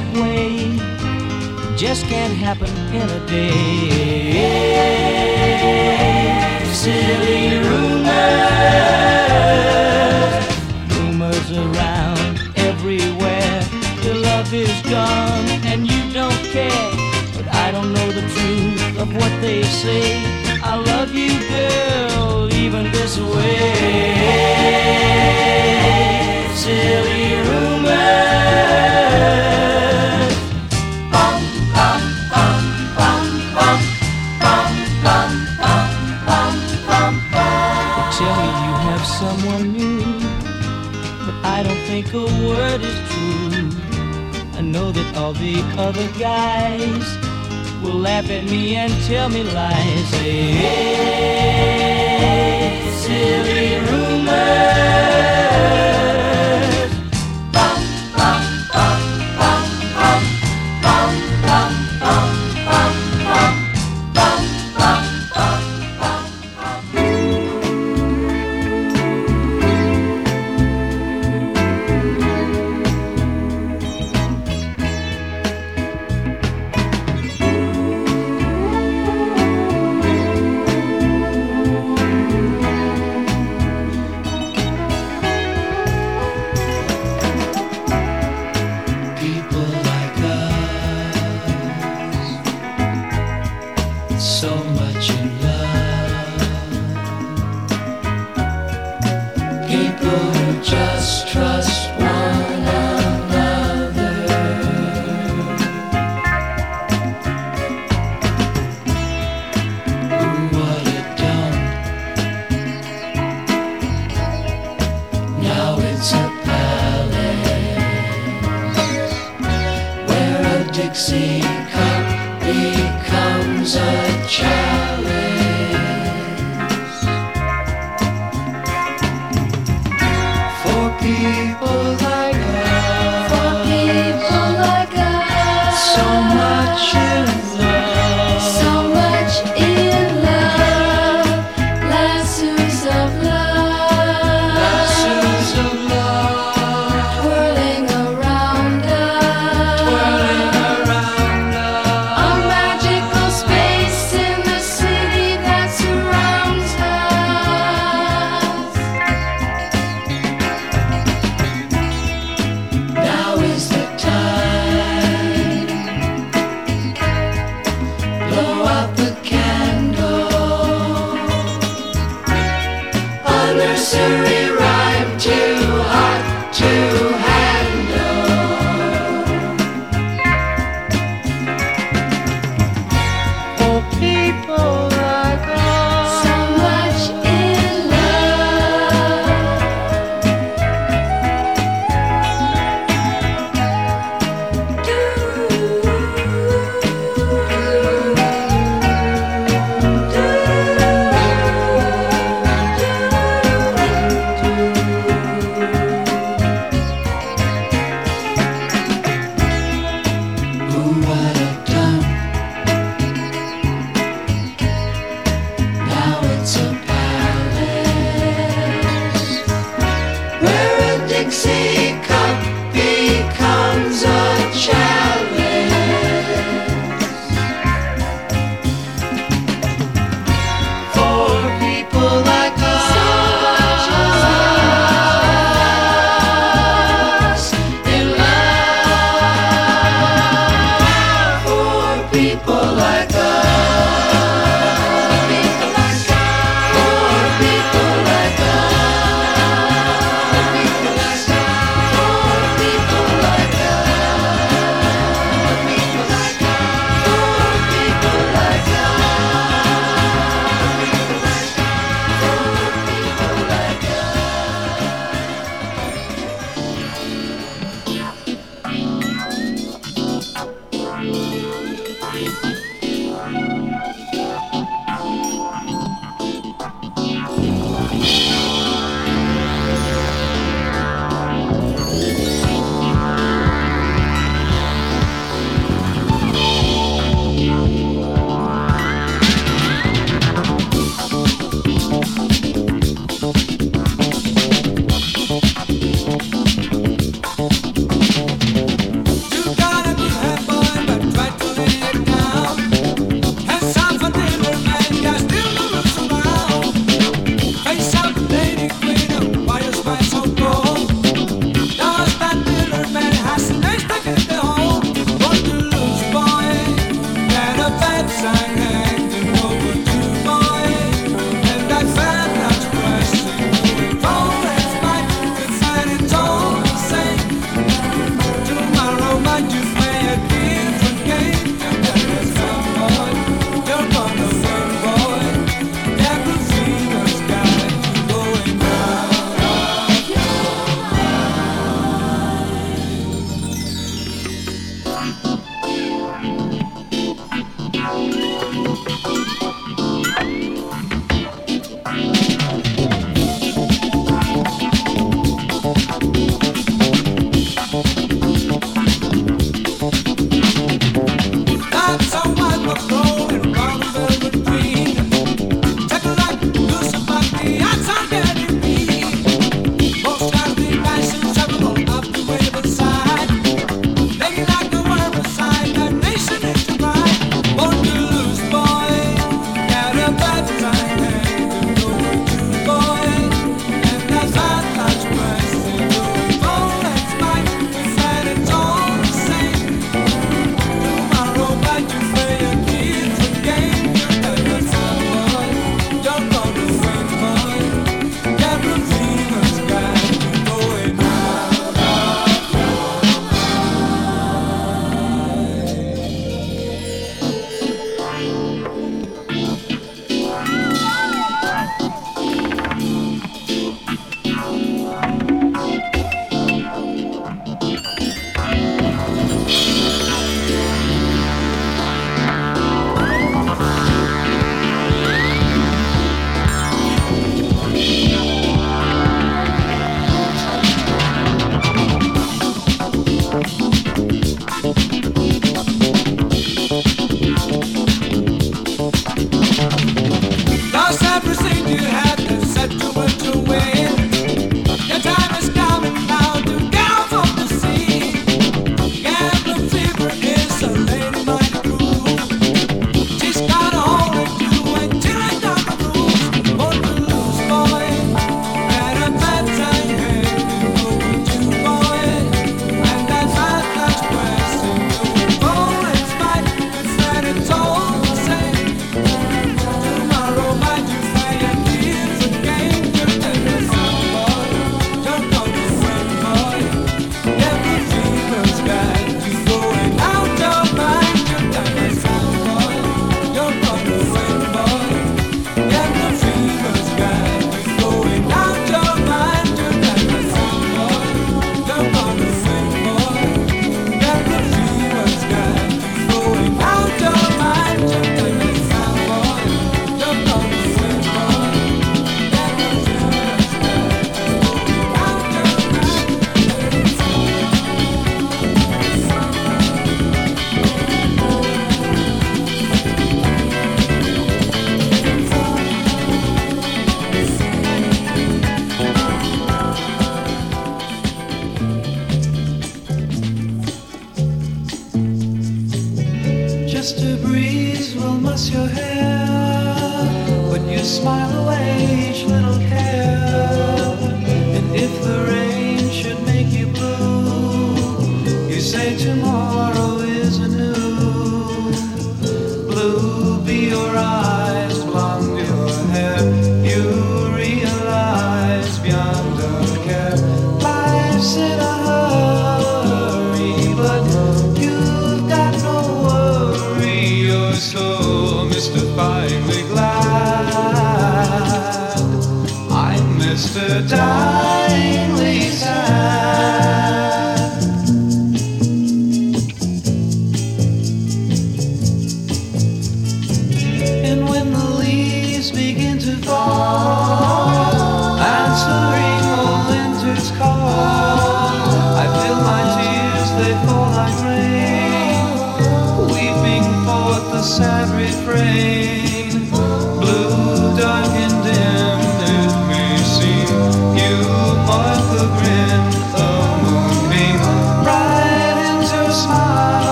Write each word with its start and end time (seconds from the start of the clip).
that 0.00 0.14
way 0.14 0.78
just 1.76 2.06
can't 2.06 2.32
happen 2.34 2.70
in 2.94 3.08
a 3.08 3.26
day. 3.26 4.32
Silly 6.72 7.58
rumors, 7.66 8.44
rumors 10.94 11.50
around 11.50 12.36
everywhere. 12.56 13.60
Your 14.04 14.16
love 14.16 14.52
is 14.54 14.82
gone 14.82 15.48
and 15.70 15.90
you 15.90 16.12
don't 16.12 16.44
care, 16.54 16.90
but 17.34 17.52
I 17.52 17.72
don't 17.72 17.92
know 17.92 18.12
the 18.12 18.22
truth 18.34 18.98
of 19.00 19.12
what 19.14 19.32
they 19.40 19.62
say. 19.64 20.27
all 45.28 45.34
the 45.34 45.60
other 45.76 46.08
guys 46.18 47.18
will 47.82 47.98
laugh 47.98 48.30
at 48.30 48.44
me 48.44 48.76
and 48.76 48.90
tell 49.04 49.28
me 49.28 49.42
lies. 49.42 50.08
Say, 50.08 50.52
hey, 50.62 51.90
silly 52.96 53.76
rumor. 53.90 54.78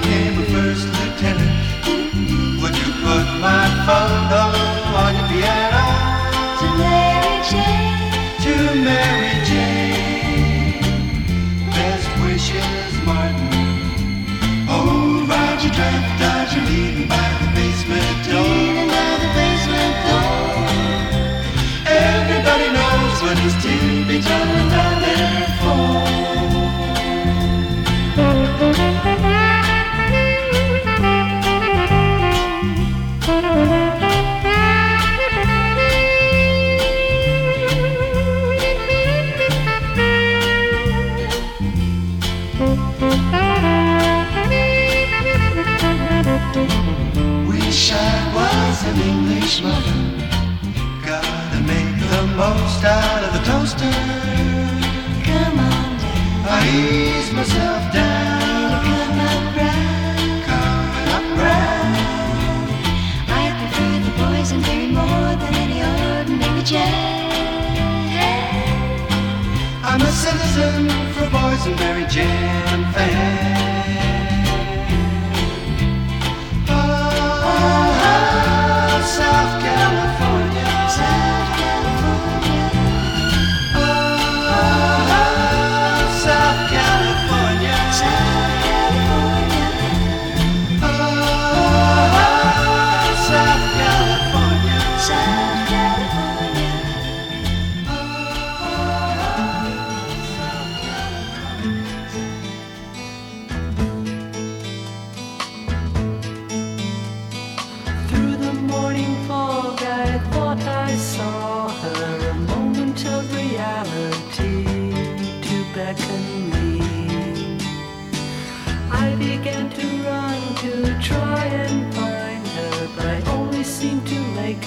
Became 0.00 0.38
a 0.38 0.44
first 0.46 0.86
lieutenant, 0.86 1.45
my 3.86 4.26
photo 4.28 4.55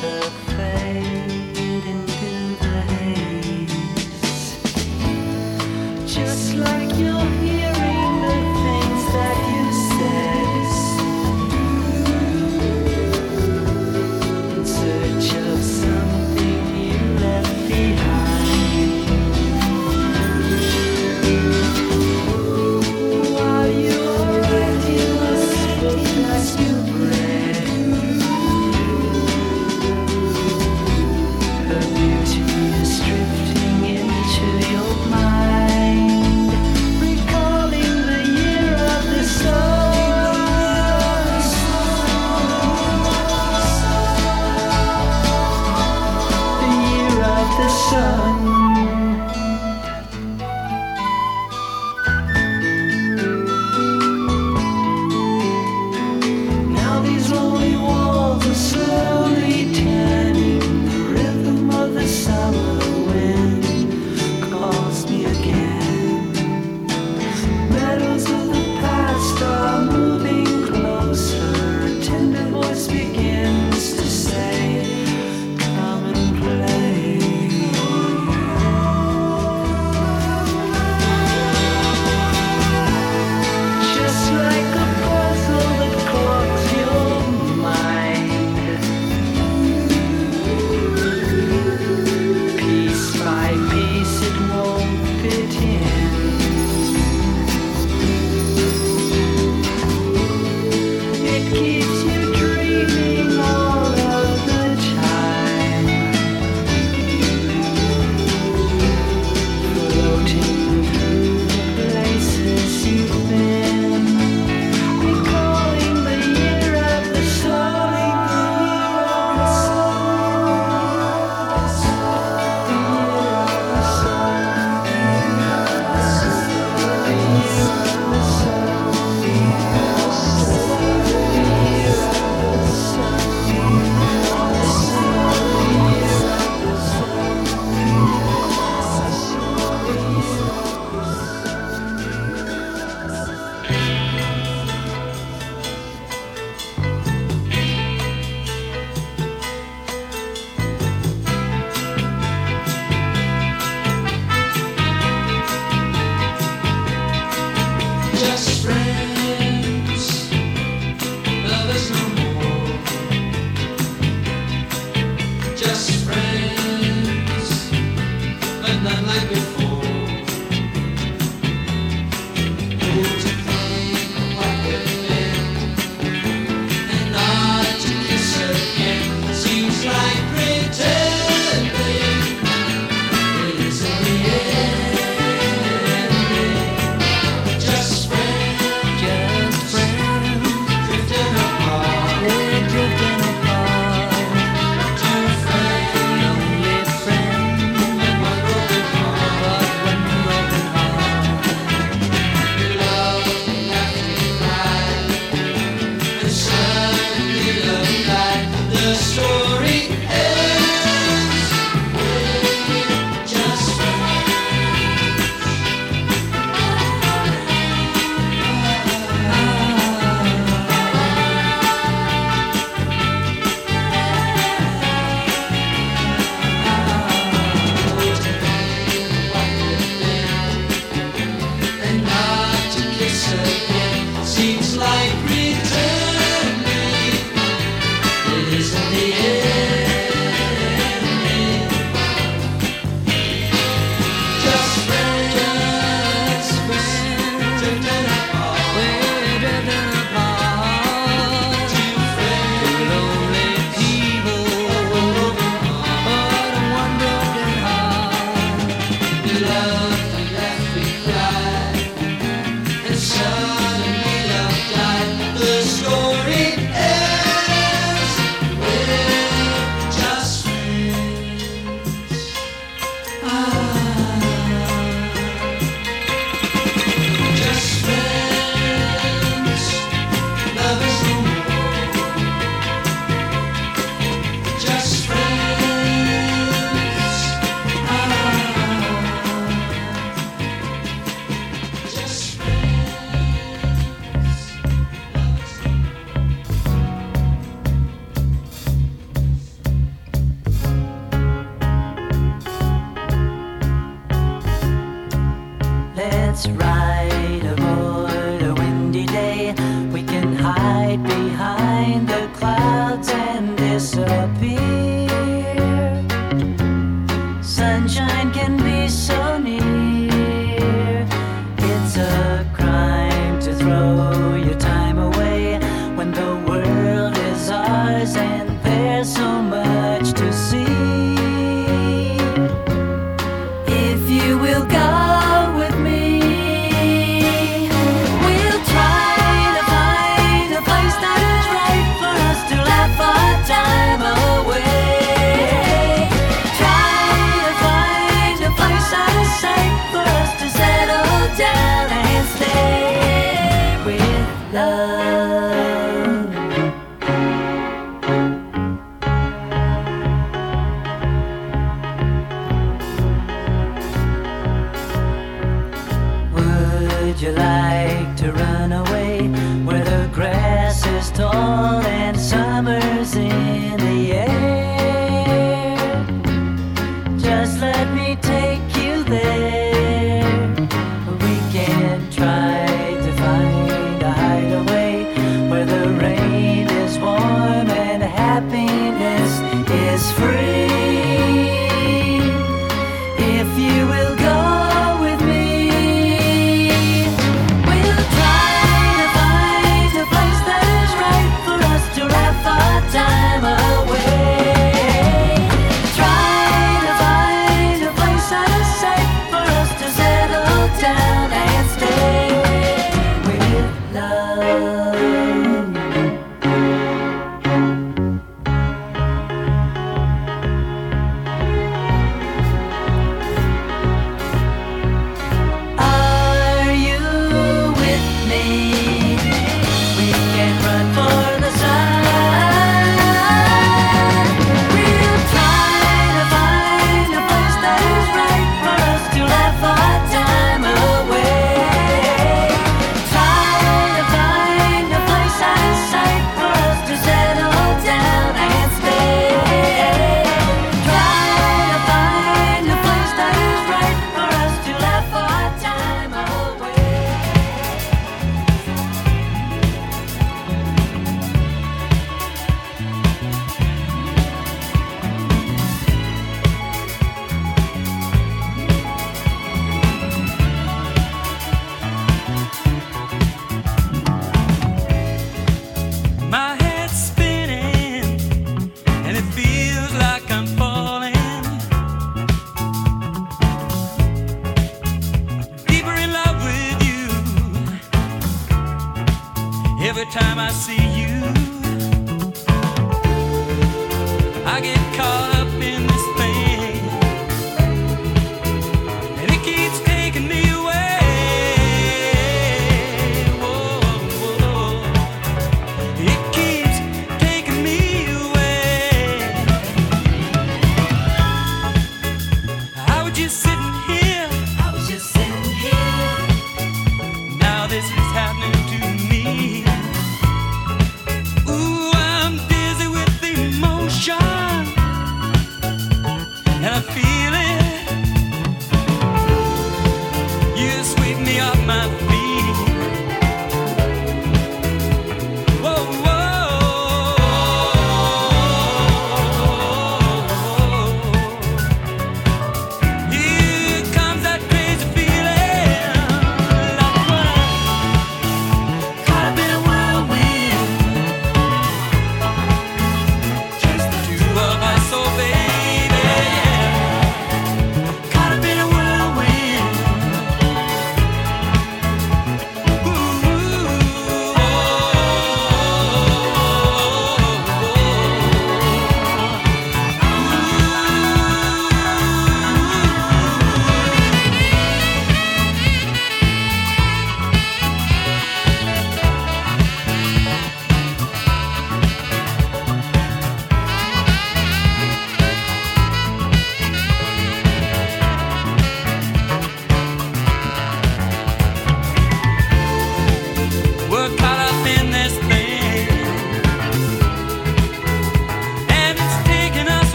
to 0.00 0.47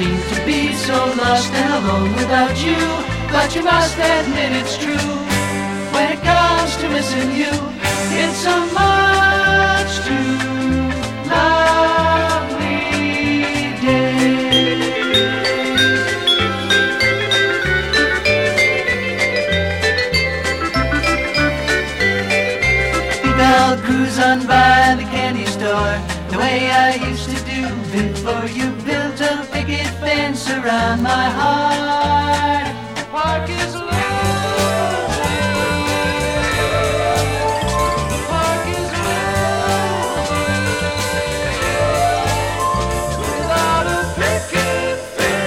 seem 0.00 0.16
to 0.34 0.46
be 0.46 0.72
so 0.72 0.96
lost 1.22 1.52
and 1.52 1.72
alone 1.80 2.10
without 2.14 2.56
you. 2.64 2.80
But 3.34 3.54
you 3.54 3.62
must 3.62 3.98
admit 3.98 4.50
it's 4.60 4.78
true. 4.78 5.10
When 5.94 6.06
it 6.14 6.20
comes 6.22 6.72
to 6.80 6.88
missing 6.88 7.30
you, 7.42 7.52
it's 8.20 8.38
so 8.46 8.54
around 30.50 31.02
my 31.02 31.26
heart. 31.38 32.66
The 32.96 33.04
park 33.12 33.48
is. 33.48 33.72
The 38.12 38.18
park 38.30 38.64
is 38.78 38.88
without 43.20 43.86
a 43.98 44.00
picket 44.18 44.98
fence. 45.16 45.46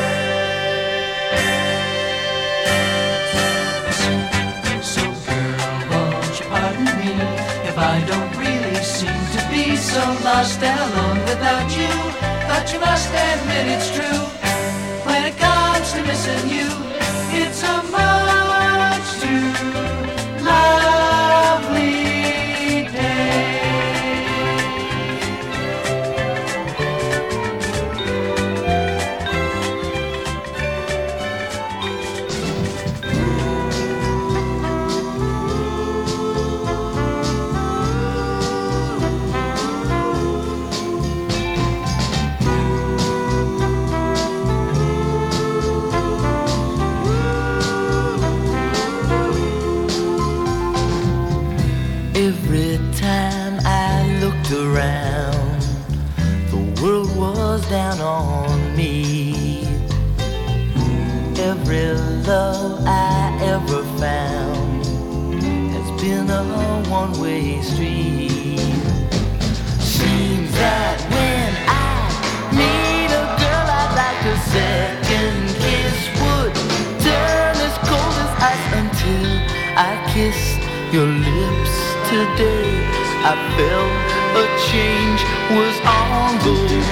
So 4.94 5.04
girl, 5.26 5.60
won't 5.92 6.34
you 6.40 6.46
pardon 6.54 6.86
me 7.00 7.12
if 7.70 7.76
I 7.78 7.82
don't 8.12 8.34
really 8.44 8.78
seem 8.98 9.22
to 9.36 9.42
be 9.52 9.66
so 9.76 10.04
lost 10.24 10.60
and 10.64 10.80
alone 10.88 11.20
without 11.30 11.70
you? 11.78 11.94
But 12.48 12.64
you 12.72 12.80
must 12.80 13.10
admit 13.10 13.66
it's 13.76 13.90
true. 13.96 14.13
One 67.24 67.32
way 67.32 67.62
street. 67.62 68.60
Seems 69.80 70.52
that 70.60 70.98
when 71.14 71.52
I 71.68 71.96
meet 72.52 73.12
a 73.12 73.26
girl, 73.40 73.68
I'd 73.80 73.94
like 74.04 74.24
a 74.28 74.38
second 74.52 75.40
kiss 75.64 76.00
would 76.20 76.54
turn 77.00 77.56
as 77.68 77.76
cold 77.88 78.16
as 78.24 78.34
ice 78.52 78.68
until 78.82 79.30
I 79.78 79.92
kissed 80.14 80.60
your 80.94 81.08
lips 81.08 81.76
today. 82.12 82.72
I 83.24 83.34
felt 83.56 84.04
a 84.36 84.46
change 84.70 85.22
was 85.56 85.76
on 85.88 86.30
the 86.44 86.83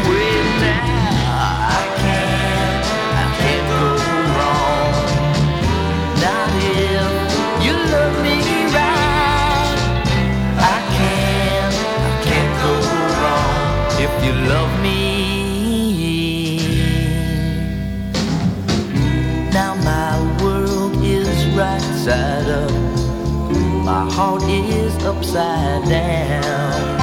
heart 24.21 24.43
is 24.43 24.93
upside 25.11 25.83
down. 25.89 26.99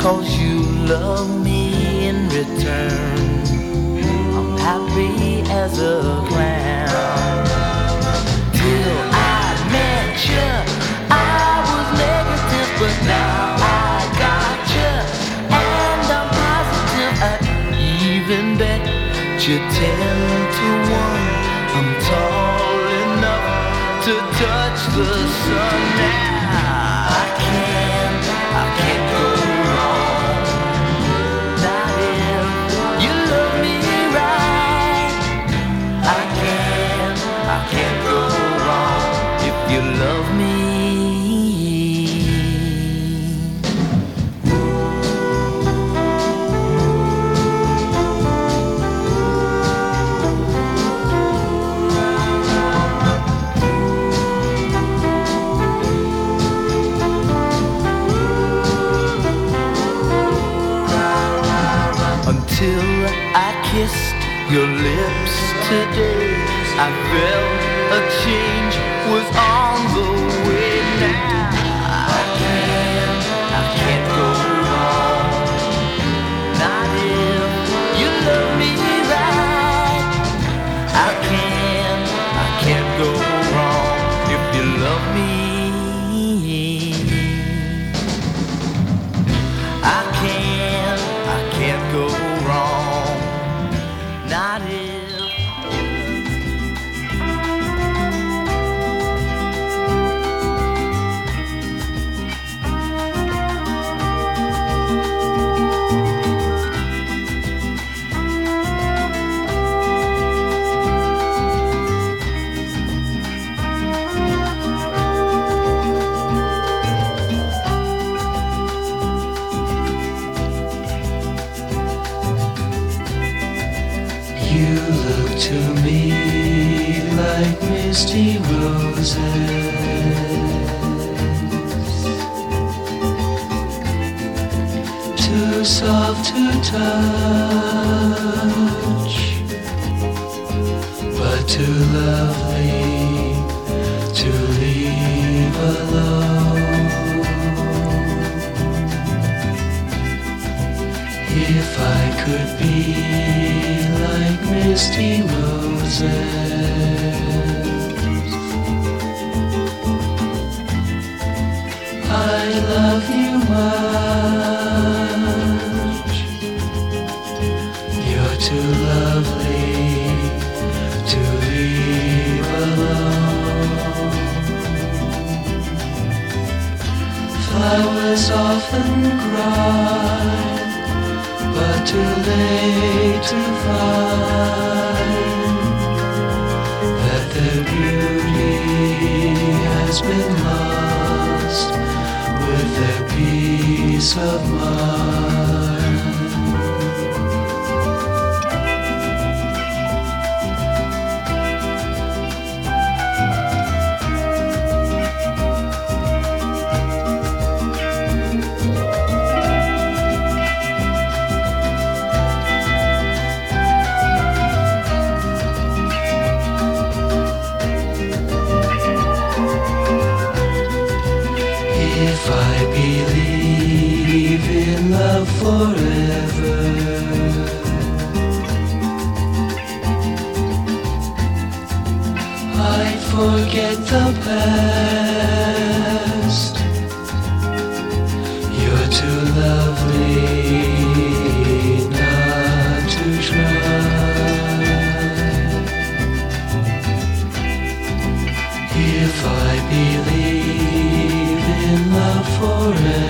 Cause 0.00 0.28
you 0.40 0.56
love 0.94 1.28
me 1.48 2.08
in 2.08 2.16
return. 2.38 3.28
I'm 4.36 4.52
happy 4.68 5.42
as 5.62 5.72
a 5.94 5.98
clown. 6.28 7.44
Till 8.58 8.98
I 9.36 9.44
met 9.76 10.16
you, 10.32 10.50
I 11.10 11.52
was 11.70 11.88
negative, 12.04 12.70
but 12.80 12.96
now 13.16 13.42
I 13.84 13.94
got 14.24 14.60
you. 14.76 14.94
And 15.64 16.06
I'm 16.18 16.28
positive 16.40 17.16
I'd 17.30 17.44
even 18.12 18.46
bet 18.60 18.82
you 19.46 19.56
ten 19.76 20.28
to 20.56 20.68
one. 21.02 21.28
I'm 21.76 21.90
tall 22.08 22.84
enough 23.04 23.46
to 24.04 24.12
touch 24.38 24.61
the 24.94 25.04
sun 25.04 25.82
now. 25.96 27.20
I 27.20 27.24
can't, 27.44 28.24
go 29.12 29.24
wrong. 29.68 30.44
You 33.04 33.12
love 33.32 33.54
me 33.64 33.76
right. 34.18 35.16
I 37.56 37.58
can't 37.72 38.00
go 38.08 38.18
wrong. 38.64 39.04
If 39.48 39.56
you 39.72 39.80
love 40.02 40.28
me 40.40 40.51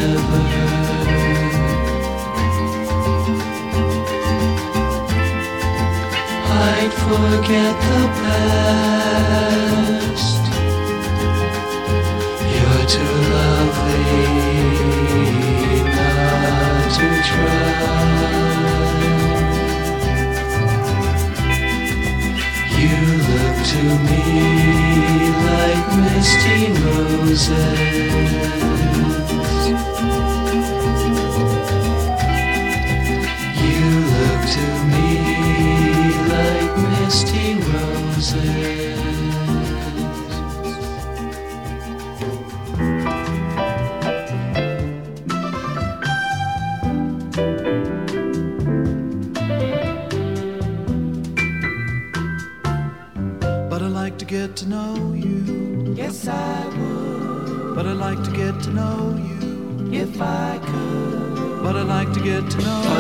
I'd 0.05 0.11
forget 6.92 7.74
the 7.86 8.03
past. 8.18 9.22
You're 12.53 12.84
too 12.94 13.16
lovely 13.36 14.18
not 15.94 16.82
to 16.96 17.07
try. 17.30 17.70
You 22.76 22.96
look 23.30 23.57
to 23.70 23.82
me 24.09 24.26
like 25.46 25.86
misty 26.03 26.61
Moses. 26.82 27.92
dusty 37.23 37.55
roses. 37.55 38.83
get 54.27 54.57
to 54.57 54.66
know 54.66 55.12
you. 55.12 55.93
Yes, 55.95 56.27
I 56.27 56.66
would. 56.66 57.75
But 57.75 57.87
I'd 57.87 57.99
like 57.99 58.23
to 58.25 58.31
get 58.31 58.62
to 58.62 58.70
know 58.70 59.14
you. 59.29 59.91
If 59.93 60.23
I 60.23 60.59
could. 60.64 61.62
But 61.62 61.77
I'd 61.77 61.87
like 61.87 62.12
to 62.14 62.20
get 62.20 62.51
to 62.51 62.59
know 62.59 62.91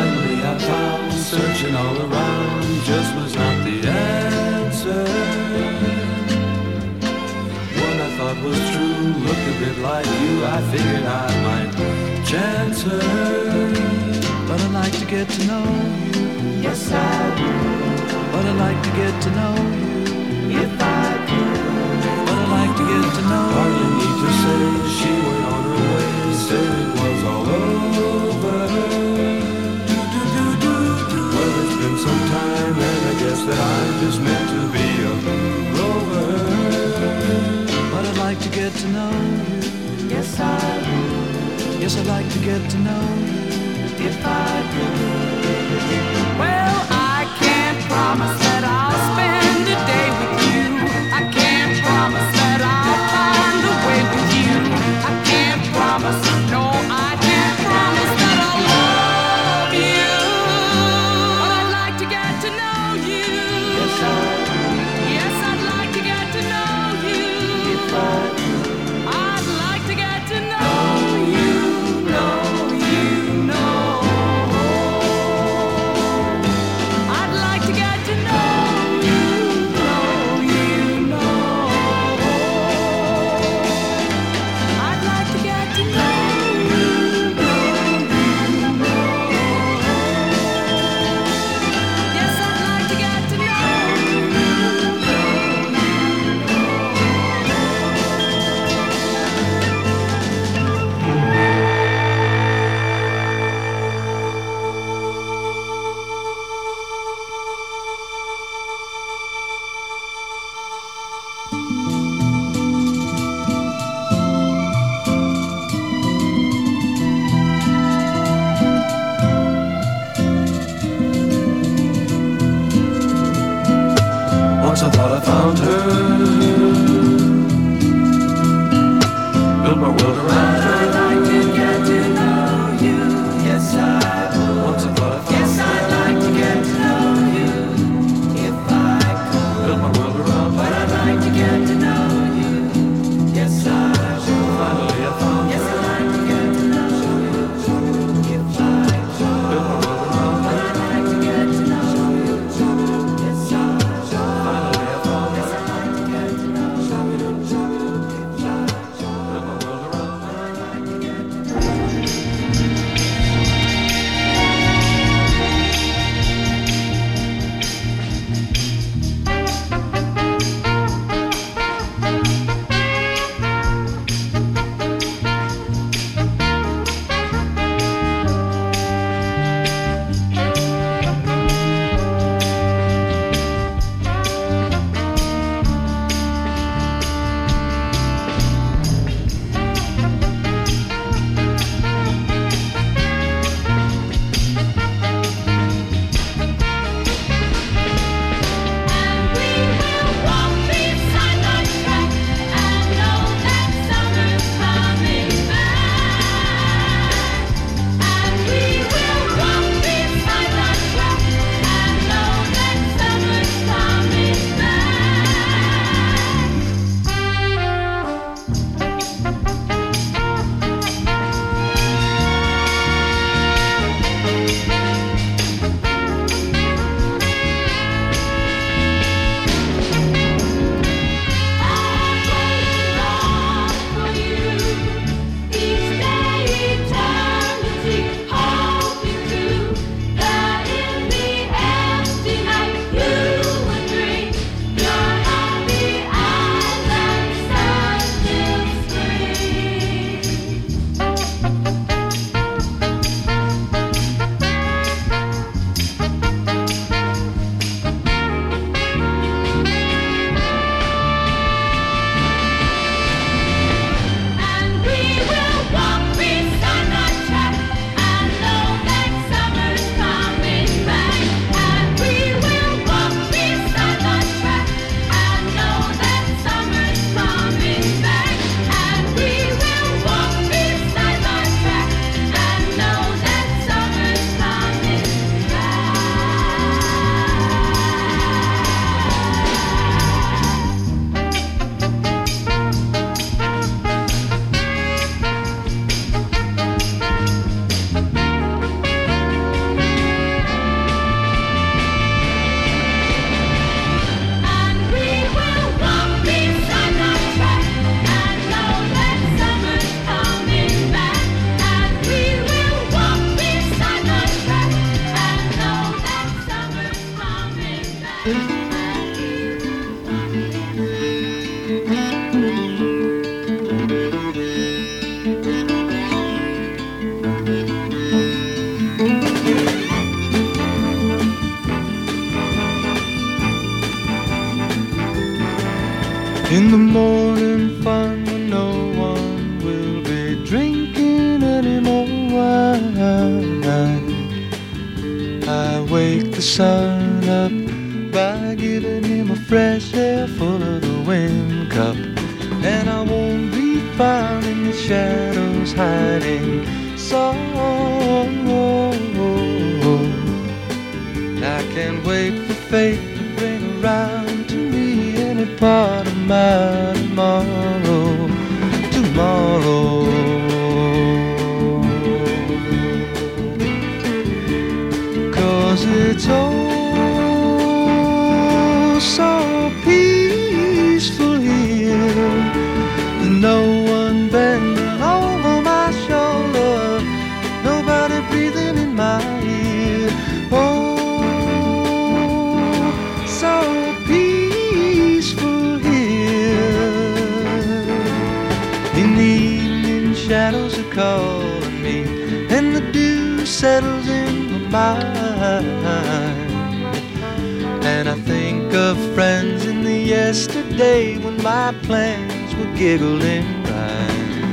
And 407.84 408.08
I 408.08 408.14
think 408.20 408.72
of 408.72 408.96
friends 409.14 409.66
in 409.66 409.84
the 409.84 409.92
yesterday 409.92 411.18
when 411.18 411.36
my 411.42 411.74
plans 411.82 412.54
were 412.54 412.74
giggling 412.74 413.44
bright. 413.64 414.46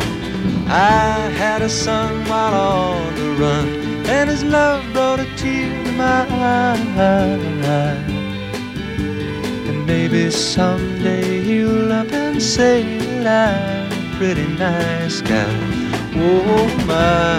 I 0.68 1.32
had 1.38 1.62
a 1.62 1.70
son 1.70 2.26
while 2.28 2.54
on 2.54 3.16
the 3.16 3.32
run, 3.42 3.70
and 4.08 4.30
his 4.30 4.44
love 4.44 4.84
brought 4.92 5.22
a 5.22 5.26
tear 5.38 5.86
to 5.86 5.92
my 5.94 6.28
eye. 6.30 6.76
And 9.70 9.86
maybe 9.86 10.30
someday 10.32 11.42
he'll 11.44 11.94
up 11.94 12.12
and 12.12 12.42
say, 12.42 12.84
well, 12.98 13.26
I'm 13.26 13.92
a 13.92 14.18
pretty 14.18 14.48
nice 14.48 15.22
guy. 15.22 15.50
Oh 16.16 16.68
my 16.86 17.39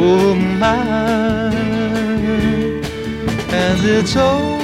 oh 0.00 0.34
my, 0.34 1.52
and 3.52 3.84
it's 3.84 4.16
all. 4.16 4.57